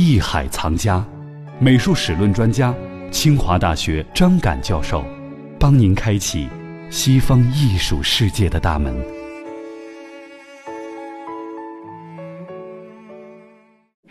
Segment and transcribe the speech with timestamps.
[0.00, 1.04] 艺海藏家，
[1.58, 2.72] 美术史论专家，
[3.10, 5.04] 清华大学张敢教授，
[5.58, 6.48] 帮您开启
[6.88, 8.94] 西方艺术世界的大门。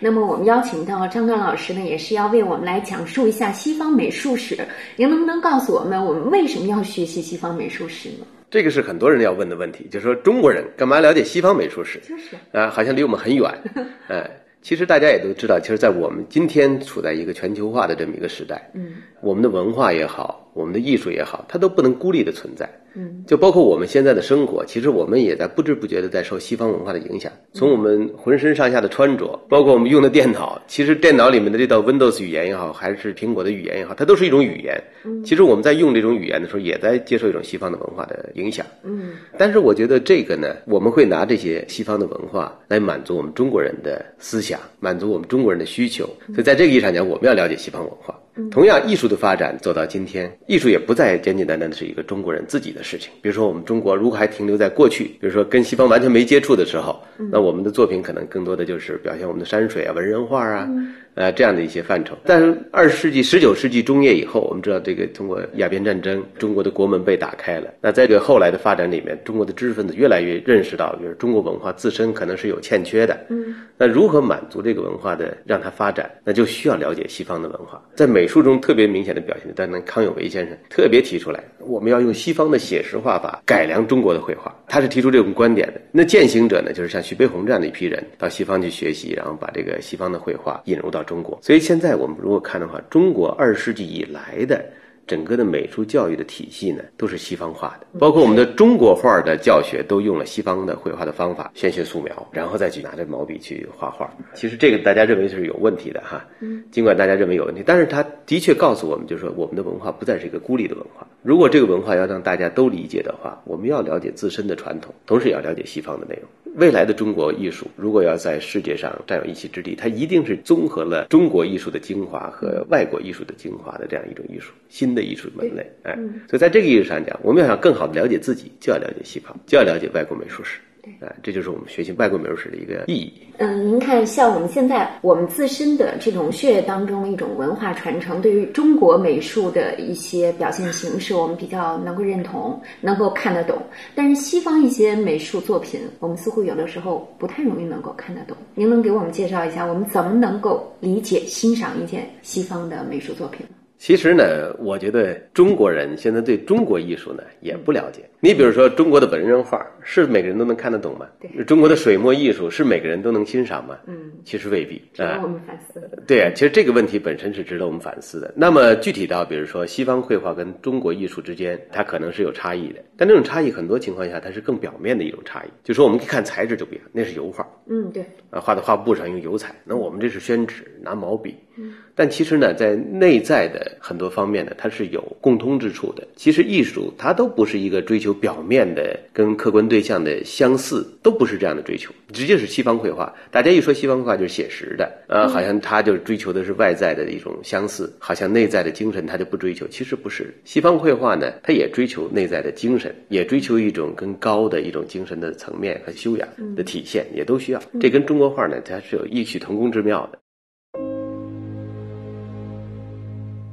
[0.00, 4.58] 那么，我们邀请到张刚老师呢，也是要为我们来讲述一下西方美术史。
[4.96, 8.26] 您能不能告诉我们，我们为什么要学习西方美术史呢？
[8.50, 12.00] 这个是很多人要问的问题，就是说中国人干嘛了解西方美术史？
[12.00, 13.48] 就是啊，好像离我们很远，
[14.10, 14.28] 哎。
[14.62, 27.30] 其实大家也都知道，其实，在我们今天处在一个全球化的这么一个时代，嗯，我们的文化也好，我们的艺术也好，它都不能孤立的存在，嗯，就包括我们现在的生活，其实我们也在不知不觉的在受西方文化的影响。
[27.52, 34.82] 从我们浑身上下的穿着，包括我们用的电脑，其实电脑里面的这套 Windows 语言也好，还是苹果的语言也好，它都是一种语言。
[35.22, 38.64] 其实我们在用这种语言的时候，也在接受一种西方的文化的影响。
[38.82, 46.06] 嗯，但是我觉得这个呢，我们会拿这些西方的文化来满足我们中国人的思想，满足我们中国人的需求。
[46.32, 48.18] 所以在这个意义上讲，我们要了解西方文化。
[48.50, 53.10] 同样，艺术的发展走到今天，艺术也不再简简单单的是一个中国人自己的事情。
[53.22, 60.68] 比如说，我们中国如果还停留在过去，比如说跟西方完全没接触的时候，那我们的作品可能更多的就是表现我们的山水啊、文人画啊。
[61.16, 62.14] 呃，这样的一些范畴。
[62.24, 67.72] 但是二十世纪、十九世纪中叶以后，我们知道这个通过鸦片战争，中国的国门被打开了。
[67.80, 73.18] 那在这个后来的发展里面，中国的知识分子越来越认识到，就是中国文化自身可能是有欠缺的。
[73.30, 77.82] 嗯，那如何满足这个文化的让它发展，那就需要了解西方的文化。
[77.94, 84.54] 在美术中特别明显的表现，当然康有为先生特别提出来，我们要用西方的写实画法改良中国的绘画。
[84.68, 85.80] 他是提出这种观点的。
[85.92, 91.38] 那践行者呢，就是像徐悲鸿这样的一批人到西方去学习，然后把这个西方的绘画引入到中国。
[91.40, 94.64] 所以现在我们如果看的话，中国二十世纪以来的
[95.06, 104.12] 整个的美术教育的体系呢，都是西方化的，包括我们的中国画的教学都用了西方的绘画的方法，先学素描，然后再去拿着毛笔去画画。
[104.34, 106.26] 其实这个大家认为是有问题的哈，
[106.72, 111.06] 尽管大家认为有问题，但是它的确告诉我们，就是说我们的文化不再是一个孤立的文化。
[111.22, 116.28] 如果这个文化要让大家都理解的话，我们要了解自身的传统，同时也要了解西方的内容。
[116.56, 125.70] 未来的中国艺术，如果要在世界上占有一席之地，它一定是综合了中国艺术的精华和外国艺术的精华的这样一种艺术，新的艺术门类。
[125.82, 125.94] 哎，
[126.28, 130.58] 所以在这个意义上讲，我们要想更好的了解自己，就要了解西方，就要了解外国美术史。
[131.00, 133.12] 啊，这就是我们学习外国美术史的一个意义。
[133.38, 143.60] 嗯，您看，像我们现在我们自身的这种血液当中一种文化传承，对于中国美术的一些表现形式，我们比较能够认同，能够看得懂。
[143.94, 148.36] 但是西方一些美术作品，我们似乎有的时候不太容易能够看得懂。
[148.54, 153.46] 您能给我们介绍一下，我们怎么能够理解、欣赏一件西方的美术作品？
[153.78, 158.08] 其实呢，我觉得中国人现在对中国艺术呢也不了解。
[158.20, 161.06] 你比如说，中国的文人画是每个人都能看得懂吗？
[161.20, 161.44] 对。
[161.44, 163.78] 中国的水墨艺术是每个人都能欣赏吗？
[163.86, 164.82] 嗯，其实未必。
[164.94, 165.88] 值得我们反思。
[166.06, 168.32] 对啊，其实这个问题本身是值得我们反思的。
[168.34, 172.82] 那么具体到，比如说西方绘画跟中国艺术之间，它可能是有差异的。
[172.96, 175.48] 但这种差异很多情况下，它是更表面的一种差异。
[175.62, 177.46] 就说我们可以看材质就不一样，那是油画。
[177.68, 178.02] 嗯，对。
[178.30, 181.36] 啊，画在画布上用油彩，那我们这是宣纸，拿毛笔。
[181.56, 181.74] 嗯。
[181.96, 186.06] 但其实呢，在内在的很多方面呢，它是有共通之处的。
[186.14, 191.90] 其实艺术它都不是一个追求表面的跟客观对象的相似，都不是这样的追求。
[192.12, 199.66] 直接是西方绘画，大家一说西方绘画就是写实的，呃，好像它就追求的是外在的一种相似，好像内在的精神它就不追求。
[199.68, 207.62] 其实不是，西方绘画呢，它也追求内在的精神，也追求一种更高的一种精神的层面和修养的体现，也都需要。
[207.80, 210.18] 这跟中国画呢，它是有异曲同工之妙的。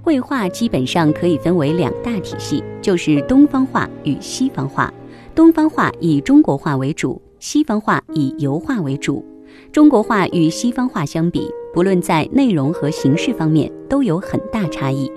[0.03, 4.94] 绘画基本上可以分为两大体系，就是东方画与西方画。
[5.34, 9.25] 东方画以中国画为主，西方画以油画为主。
[9.72, 15.09] 中国画与西方画相比，不论在内容和形式方面都有很大差异。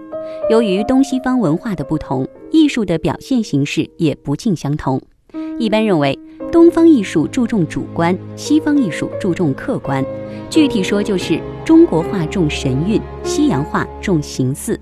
[0.49, 5.03] 由于东西方文化的不同，艺术的表现形式也不尽相同。
[5.59, 6.19] 一般认为，
[6.53, 10.05] 东方艺术注重主观，西方艺术注重客观。
[10.51, 14.79] 具体说，就是中国画重神韵，西洋画重形似。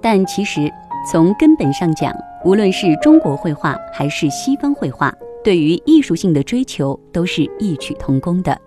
[0.00, 0.70] 但其实，
[1.10, 2.12] 从根本上讲，
[2.44, 5.14] 无论是中国绘画还是西方绘画，
[5.44, 8.60] 对于艺术性的追求都是异曲同工的。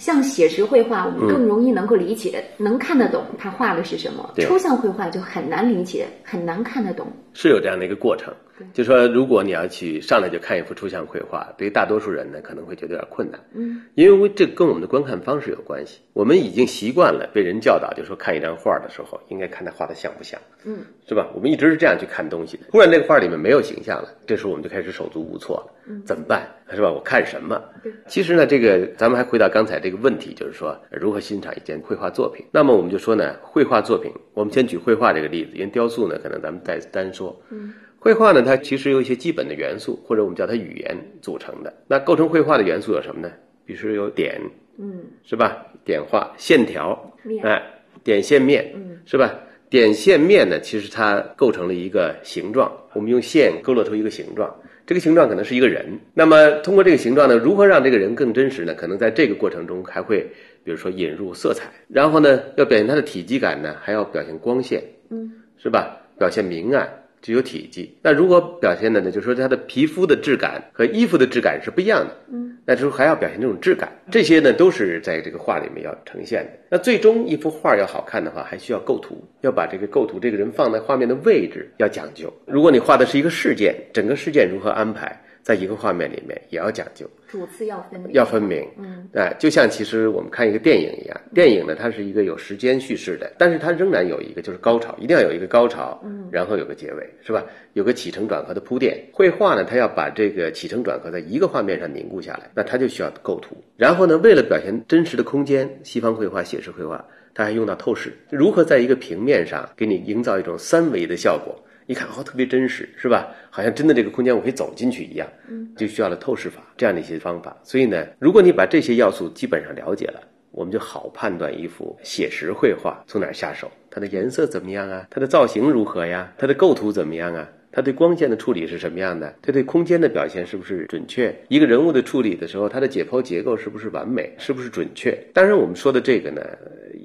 [0.00, 7.06] 像写实绘画，我们更容易能够理解，能看得懂他画的是什么；抽象绘画就很难理解，很难看得懂。
[7.34, 8.32] 是有这样的一个过程。
[8.72, 13.40] 就说如果你要去上来就看一幅抽象绘画，对于大多数人呢可能会觉得有点困难。
[13.54, 16.00] 嗯，因为这跟我们的观看方式有关系。
[16.12, 20.78] 我们已经习惯了被人教导，就说看一张画的时候应该看他画的像不像，嗯，
[21.08, 21.28] 是吧？
[21.34, 22.64] 我们一直是这样去看东西的。
[22.70, 25.72] 忽然这个画里面没有形象了，这时候我们就开始手足无措了。
[25.86, 26.46] 嗯，怎么办？
[26.72, 26.90] 是吧？
[26.90, 27.62] 我看什么？
[28.06, 32.44] 其实呢，这个咱们还回到刚才这个问题，就是说如何欣赏一件绘画作品。
[32.52, 37.34] 那么我们就说呢，绘画作品，我们先举绘画这个例子，因为雕塑呢，可能咱们再单说。
[37.50, 41.72] 嗯，绘画呢，它其实有一些基本的元素，或者我们叫它语言组成的。
[41.86, 43.30] 那构成绘画的元素有什么呢？
[43.66, 44.40] 比如说有点，
[44.78, 45.66] 嗯，是吧？
[45.84, 47.62] 点画、线条，面哎，
[48.02, 49.38] 点线面，嗯，是吧？
[49.68, 54.52] 点线面呢，其实它构成了一个形状，我们用线勾勒出一个形状。
[54.86, 58.74] 这个形状可能是一个人，那么通过这个形状呢，如何让这个人更真实呢？
[58.74, 60.26] 可能在这个过程中还会，
[60.64, 65.98] 比如说引入色彩，然后呢，要表现它的体积感呢，还要表现光线，嗯，是吧？
[66.18, 67.96] 表现明暗，具有体积。
[68.02, 76.50] 那如果表现的呢，就是说它的皮肤的质感和衣服的质感是不一样的，嗯，那就是还要表现这种质感，这些呢都是在这个画里面要呈现的。
[76.70, 82.32] 那最终一幅画要好看的话，还需要构图，要把这个构图这个人放在画面的位置要讲究。
[82.46, 85.20] 如果你画的是一个事件，整个事件如何安排？
[85.42, 88.66] 在一个画面里面也要讲究，主次要分明，要分明。
[88.78, 97.44] 嗯，哎，就像其实我们看一个电影一样，电影呢它是一个有时间叙事的，但是它仍然有一个就是高潮，一定要有一个高潮，嗯，然后有个结尾，是吧？
[97.72, 99.02] 有个起承转合的铺垫。
[99.12, 103.56] 绘画呢，它要把这个起承转合在一个画面上凝固下来，那它就需要构图。
[103.76, 111.58] 然后呢，为了表现真实的空间，西方绘画、写实绘画，它还用到透视，如何在一个平面上给你营造一种三维的效果。
[111.90, 113.34] 一看哦，特别真实，是吧？
[113.50, 117.56] 好像真的这个空间我可以走进去一样，嗯，就需要了透视法这样的一些方法。
[117.64, 120.22] 所以呢，如果你把这些要素基本上了解了，
[120.52, 125.04] 我们就好判断一幅写实绘画从哪儿下手，它的颜色怎么样啊？
[125.10, 126.32] 它的造型如何呀？
[126.38, 127.48] 它的构图怎么样啊？
[127.72, 129.34] 它对光线的处理是什么样的？
[129.42, 131.34] 它对空间的表现是不是准确？
[131.48, 134.32] 一个人物的处理的时候，它的解剖结构是不是完美？
[134.38, 135.10] 是不是准确？
[135.34, 136.40] 当然，我们说的这个呢，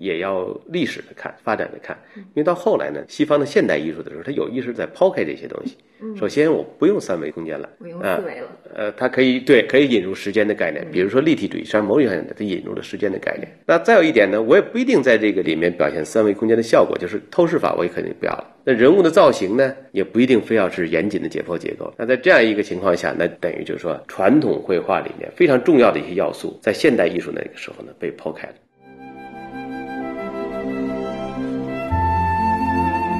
[0.05, 5.75] 也要历史的看，发展的看，因为到后来呢，西方的现代艺术的时候，它有意识在抛开这些东西。
[6.17, 13.47] 首先，我不用三维空间了，我用啊四维了，呃，它可以对可以引入时间的概念，比如说立体主义，实际上某种意义上它引入了时间的概念。
[13.65, 18.45] 那再有一点呢，我也不一定在这个里面表现三维空间的效果，就是透视法我也肯定不要了。
[18.65, 21.91] 那人物的造型呢，也不一定非要是严谨的解剖结构。
[21.97, 28.55] 那在这样一个情况下，那等于就是说，传统绘画里面非常重要的一些要素，在现代艺术那个时候呢被抛开了。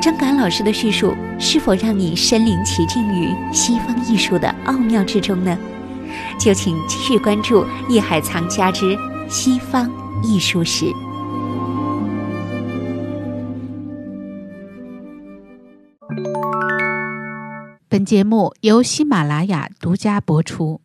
[0.06, 5.58] 张敢老师的叙述是否让你身临其境于西方艺术的奥妙之中呢？
[6.40, 8.96] 就请继续关注《艺海藏家之
[9.28, 9.90] 西方
[10.22, 10.86] 艺术史》。
[17.90, 20.85] 本节目由喜马拉雅独家播出。